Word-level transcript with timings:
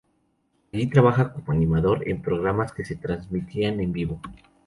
Allí 0.73 0.87
trabaja 0.87 1.31
como 1.31 1.51
animador, 1.51 2.09
en 2.09 2.23
programas 2.23 2.71
que 2.71 2.83
se 2.83 2.95
transmitían 2.95 3.79
en 3.81 3.91
vivo. 3.91 4.19